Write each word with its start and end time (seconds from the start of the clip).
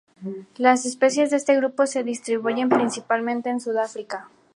Las 0.57 0.87
especies 0.87 1.29
de 1.29 1.37
este 1.37 1.55
grupo 1.55 1.85
se 1.85 2.03
distribuyen 2.03 2.69
principalmente 2.69 3.51
en 3.51 3.59
Sudáfrica. 3.61 4.31